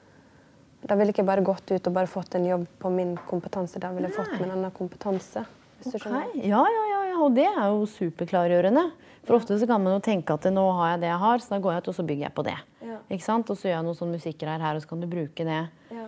[0.86, 3.80] Da ville ikke jeg bare gått ut og bare fått en jobb på min kompetanse.
[3.82, 5.46] Da ville jeg fått en annen kompetanse.
[5.82, 6.30] Hvis skjønner.
[6.40, 8.86] Ja, ja, ja, ja, og det er jo superklargjørende.
[9.26, 11.56] For ofte så kan man jo tenke at nå har jeg det jeg har, så
[11.56, 12.58] da går jeg ut og så bygger jeg på det.
[12.86, 13.00] Ja.
[13.10, 13.50] Ikke sant?
[13.50, 15.62] Og så gjør jeg noe sånn musikkgreier her, og så kan du bruke det.
[15.90, 16.05] Ja.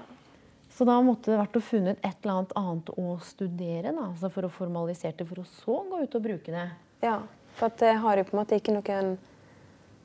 [0.78, 4.04] Så da måtte det vært å funnet et eller annet annet å studere, da.
[4.12, 6.68] Altså for å formalisere det, for å så gå ut og bruke det.
[7.02, 7.16] Ja,
[7.58, 9.16] for at jeg har jo på en måte ikke noen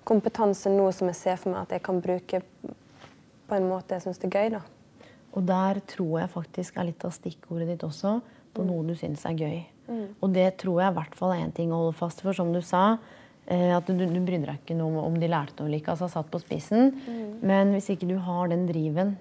[0.08, 2.40] kompetanse nå som jeg ser for meg at jeg kan bruke
[3.48, 4.48] på en måte jeg syns er gøy.
[4.56, 4.62] da.
[5.36, 8.16] Og der tror jeg faktisk er litt av stikkordet ditt også,
[8.52, 9.58] på noe du syns er gøy.
[10.24, 12.52] Og det tror jeg i hvert fall er én ting å holde fast for, som
[12.54, 12.96] du sa.
[13.46, 16.08] eh, At du, du bryr deg ikke noe om de lærte noe eller ikke, altså
[16.08, 16.94] satt på spissen.
[17.42, 19.18] Men hvis ikke du har den driven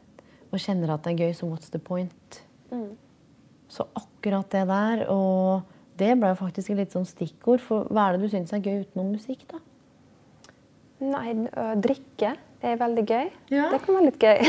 [0.51, 2.41] og kjenner at det er gøy, så what's the point?
[3.71, 5.61] Så akkurat det der, og
[5.99, 7.63] det ble jo faktisk et litt sånn stikkord.
[7.63, 9.61] For hva er det du syns er gøy utenom musikk, da?
[11.01, 13.29] Nei, å drikke er veldig gøy.
[13.53, 13.69] Ja.
[13.71, 14.43] Det kan være litt gøy.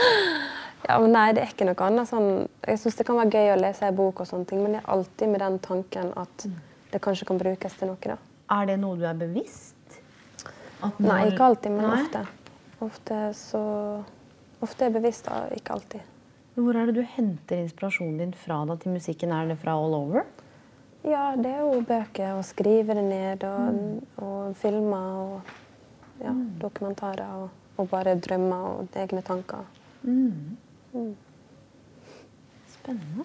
[0.88, 2.10] ja, men nei, det er ikke noe annet.
[2.10, 4.76] Sånn, jeg syns det kan være gøy å lese ei bok, og sånne ting, men
[4.76, 6.46] det er alltid med den tanken at
[6.90, 8.00] det kanskje kan brukes til noe.
[8.02, 8.18] da.
[8.50, 9.76] Er det noe du er bevisst?
[10.82, 12.00] At Nei, ikke alltid, men Nei?
[12.02, 12.24] ofte.
[12.80, 13.62] Ofte så
[14.62, 15.46] Ofte er bevisst, da.
[15.56, 16.00] Ikke alltid.
[16.60, 19.32] Hvor er det du henter inspirasjonen din fra da til musikken?
[19.32, 20.26] Er det fra all over?
[21.06, 24.00] Ja, det er jo bøker, og skrive det ned, og, Mm.
[24.26, 25.40] og filmer og
[26.20, 27.30] ja, dokumentarer.
[27.42, 29.64] Og, og bare drømmer og egne tanker.
[32.68, 33.24] Spennende.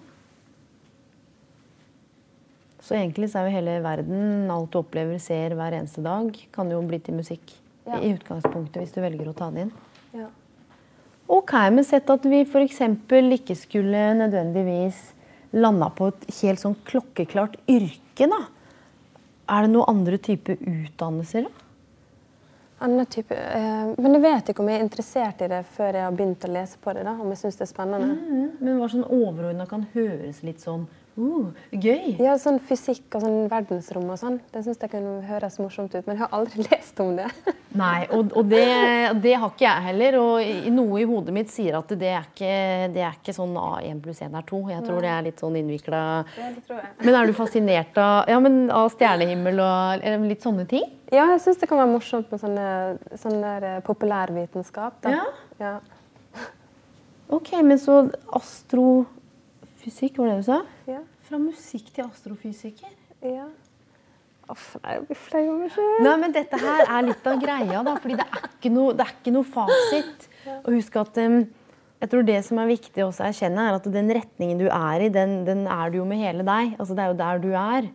[2.80, 6.70] Så egentlig så er jo hele verden, alt du opplever, ser hver eneste dag, kan
[6.70, 7.52] jo bli til musikk.
[7.86, 7.98] Ja.
[8.00, 9.72] I utgangspunktet, hvis du velger å ta det inn.
[10.14, 10.28] Ja.
[11.26, 12.80] Ok, men sett at vi f.eks.
[13.38, 14.98] ikke skulle nødvendigvis
[15.56, 18.42] landa på et helt sånn klokkeklart yrke, da.
[19.46, 21.66] Er det noen andre type utdannelser, da?
[22.78, 26.04] Annen type, eh, men jeg vet ikke om jeg er interessert i det før jeg
[26.04, 27.06] har begynt å lese på det.
[27.08, 28.16] da, Om jeg synes det er spennende.
[28.20, 30.84] Mm, men hva sånn overordna kan høres litt sånn
[31.16, 32.16] uh, gøy?
[32.22, 34.38] Ja, sånn Fysikk og sånn verdensrom og sånn.
[34.52, 36.04] Det syns jeg kunne høres morsomt ut.
[36.06, 37.28] Men jeg har aldri lest om det.
[37.76, 38.64] Nei, og, og det,
[39.24, 40.18] det har ikke jeg heller.
[40.20, 42.52] Og noe i hodet mitt sier at det er ikke,
[42.94, 44.62] det er ikke sånn A1 pluss 1 er 2.
[44.74, 46.02] Jeg tror det er litt sånn innvikla.
[46.38, 46.52] Ja.
[47.02, 50.86] Men er du fascinert av, ja, men av stjernehimmel og litt sånne ting?
[51.12, 52.70] Ja, jeg syns det kan være morsomt med sånne,
[53.20, 54.98] sånn eh, populærvitenskap.
[55.04, 55.12] Da.
[55.14, 55.26] Ja.
[55.62, 55.76] Ja.
[57.32, 58.02] Ok, men så
[59.86, 60.58] astrofysikk, var det du sa?
[60.88, 61.00] Ja.
[61.26, 62.90] Fra musikk til astrofysiker?
[63.22, 63.46] ja.
[64.46, 66.04] Uff, nei, jeg blir flau over meg sjøl.
[66.04, 67.96] Nei, men dette her er litt av greia, da.
[67.98, 70.28] Fordi det er ikke noe, det er ikke noe fasit.
[70.60, 71.40] Og husk at um,
[71.98, 75.02] jeg tror det som er viktig også å erkjenne, er at den retningen du er
[75.02, 76.76] i, den, den er du jo med hele deg.
[76.78, 77.90] Altså, det er jo der du er.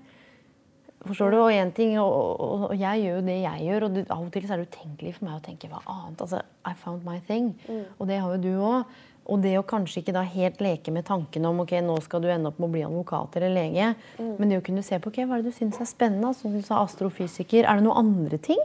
[1.07, 1.39] Forstår du?
[1.39, 4.25] Og én ting, og, og, og jeg gjør jo det jeg gjør, og du, av
[4.27, 6.25] og til er det utenkelig for meg å tenke hva annet.
[6.27, 7.53] Altså, I found my thing.
[7.95, 8.99] Og det har jo du òg.
[9.29, 12.29] Og det å kanskje ikke da helt leke med tanken om ok, nå skal du
[12.33, 15.19] ende opp med å bli advokat eller lege, men det å kunne se på ok,
[15.29, 18.39] hva er det du syns er spennende, som du sa astrofysiker, er det noen andre
[18.41, 18.59] ting?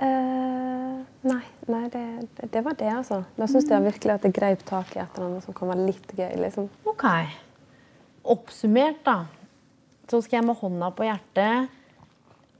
[0.00, 2.02] Uh, nei, nei det,
[2.40, 3.20] det, var det, altså.
[3.36, 5.86] Da syns jeg virkelig at det greip tak i et eller annet som kan være
[5.90, 6.32] litt gøy.
[6.40, 6.70] liksom.
[6.88, 7.04] Ok.
[8.34, 9.18] Oppsummert, da,
[10.08, 11.76] så skal jeg med hånda på hjertet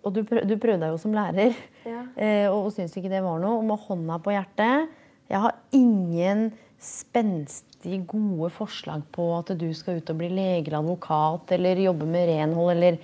[0.05, 2.05] Og du, prøv, du prøvde deg jo som lærer Ja.
[2.17, 3.59] eh, og, og syntes ikke det var noe.
[3.59, 4.93] Og med hånda på hjertet
[5.31, 10.81] Jeg har ingen spenstige, gode forslag på at du skal ut og bli lege eller
[10.81, 12.99] advokat eller jobbe med renhold eller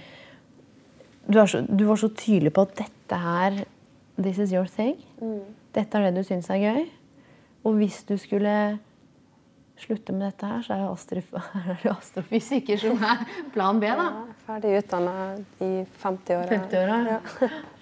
[1.27, 3.65] du, så, du var så tydelig på at dette her
[4.17, 4.97] This is your thing.
[5.77, 6.87] Dette er det du syns er gøy.
[7.69, 8.79] Og hvis du skulle
[9.77, 10.87] slutte med dette her, så er
[11.19, 11.25] det
[11.83, 14.07] det astrofysiker som er plan B, da.
[14.09, 15.15] Ja, ferdig utdanna
[15.61, 16.49] i 50-åra.
[16.49, 16.99] 50-åra.
[17.11, 17.21] Ja.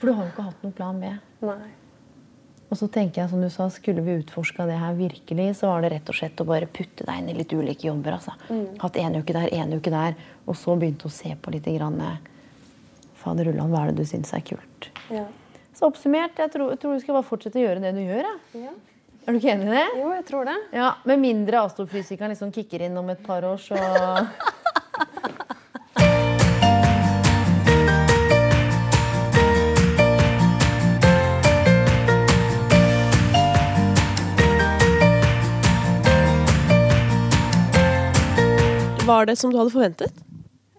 [0.01, 1.15] For du har jo ikke hatt noen plan B.
[1.47, 1.71] Nei.
[2.75, 5.85] Og så tenker jeg, som du sa, skulle vi utforska det her virkelig, så var
[5.85, 8.17] det rett og slett å bare putte deg inn i litt ulike jobber.
[8.17, 8.35] altså.
[8.83, 12.01] Hatt en uke der, en uke der, og så begynte å se på litt grann
[13.21, 14.89] Fader Ulland, hva er det du syns er kult?
[15.15, 15.23] Ja.
[15.71, 18.27] Så oppsummert, jeg tror, jeg tror du skal bare fortsette å gjøre det du gjør.
[18.27, 18.65] ja.
[18.67, 18.75] Ja.
[19.25, 19.85] Er du ikke enig i det?
[20.03, 20.55] Jo, jeg tror det.
[20.77, 23.79] Ja, Med mindre astrofysikeren liksom kicker inn om et par år, så
[39.25, 40.17] Var det som du hadde forventet?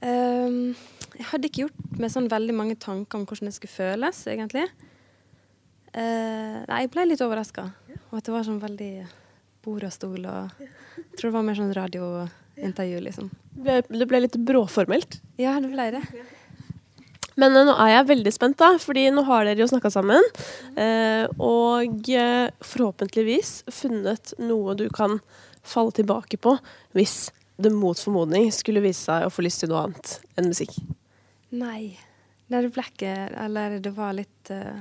[0.06, 0.76] Um,
[1.18, 4.68] jeg hadde ikke gjort meg sånn veldig mange tanker om hvordan det skulle føles, egentlig.
[5.90, 7.64] Uh, nei, jeg ble litt overraska.
[8.12, 8.90] Og at det var sånn veldig
[9.66, 13.32] bord og stol og Jeg tror det var mer sånn radiointervju, liksom.
[13.56, 15.18] Det ble, det ble litt bråformelt.
[15.42, 16.04] Ja, det ble det.
[17.42, 20.30] Men eh, nå er jeg veldig spent, da, fordi nå har dere jo snakka sammen.
[20.78, 22.14] Eh, og
[22.76, 25.18] forhåpentligvis funnet noe du kan
[25.66, 26.54] falle tilbake på
[26.94, 27.24] hvis
[27.58, 30.76] det mot formodning skulle vise seg å få lyst til noe annet enn musikk.
[31.56, 31.96] Nei.
[32.48, 34.78] Det ble ikke Eller det var litt uh,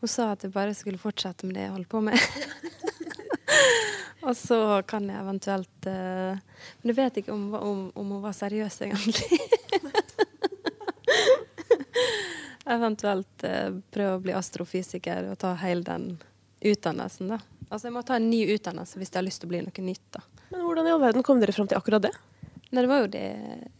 [0.00, 2.18] Hun sa at jeg bare skulle fortsette med det jeg holdt på med.
[4.26, 6.34] og så kan jeg eventuelt uh,
[6.80, 9.38] Men jeg vet ikke om, om, om hun var seriøs, egentlig.
[12.78, 16.10] eventuelt uh, prøve å bli astrofysiker og ta hele den
[16.58, 17.38] utdannelsen, da.
[17.68, 19.86] Altså jeg må ta en ny utdannelse hvis jeg har lyst til å bli noe
[19.86, 20.24] nytt, da.
[20.48, 22.14] Men hvordan i all verden kom dere fram til akkurat det?
[22.68, 23.24] Nei, det var jo det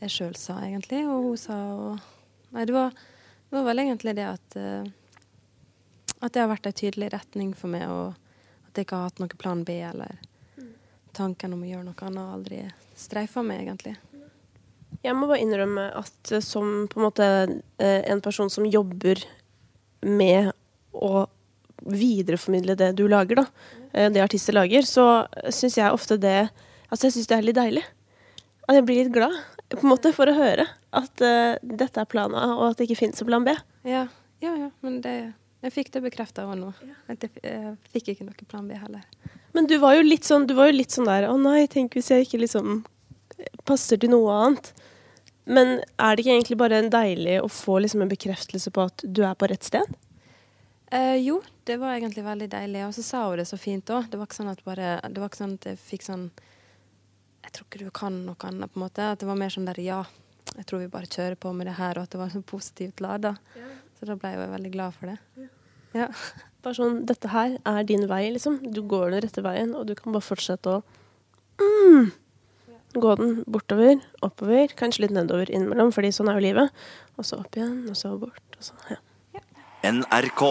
[0.04, 1.02] jeg sjøl sa, egentlig.
[1.08, 2.14] Og hun sa og
[2.56, 2.94] Nei, det var,
[3.50, 4.86] det var vel egentlig det at uh,
[6.24, 8.16] At det har vært en tydelig retning for meg, og
[8.68, 10.16] at jeg ikke har hatt noen plan B, eller
[11.14, 12.62] tanken om å gjøre noe annet aldri
[12.98, 13.94] streifa meg, egentlig.
[15.04, 17.26] Jeg må bare innrømme at som på en måte
[17.78, 19.20] eh, en person som jobber
[20.02, 20.50] med
[20.90, 21.28] å
[21.88, 23.46] videreformidle det du lager, da,
[23.92, 26.40] eh, det artister lager, så syns jeg ofte det
[26.88, 27.82] Altså, jeg syns det er litt deilig.
[28.64, 29.34] At jeg blir litt glad,
[29.68, 30.64] på en måte, for å høre
[30.96, 33.52] at uh, dette er planen A, og at det ikke finnes en plan B.
[33.84, 34.06] Ja,
[34.40, 35.12] ja, ja men det,
[35.66, 36.70] jeg fikk det bekrefta òg nå.
[37.12, 39.04] At jeg, jeg fikk ikke noe plan B heller.
[39.52, 41.96] Men du var jo litt sånn, du var jo litt sånn der Å nei, tenk
[41.98, 42.82] hvis jeg ikke liksom
[43.68, 44.72] passer til noe annet.
[45.48, 49.04] Men er det ikke egentlig bare en deilig å få liksom en bekreftelse på at
[49.04, 49.96] du er på rett sted?
[50.92, 52.84] Eh, jo, det var egentlig veldig deilig.
[52.88, 54.08] Og så sa hun det så fint òg.
[54.10, 56.24] Det var ikke sånn at bare Det var ikke sånn at jeg fikk sånn
[57.44, 59.10] Jeg tror ikke du kan noe annet, på en måte.
[59.12, 60.02] At det var mer sånn der ja,
[60.56, 63.00] jeg tror vi bare kjører på med det her, og at det var sånn positivt
[63.04, 63.34] lada.
[63.98, 65.48] Så da ble jeg jo veldig glad for det.
[65.96, 66.08] Ja.
[66.64, 68.58] Bare sånn Dette her er din vei, liksom.
[68.74, 70.82] Du går den rette veien, og du kan bare fortsette å
[71.62, 72.10] mm,
[72.98, 76.84] gå den bortover, oppover, kanskje litt nedover innimellom, fordi sånn er jo livet.
[77.16, 79.00] Og så opp igjen, og så bort, og så Ja.
[79.88, 80.42] NRK.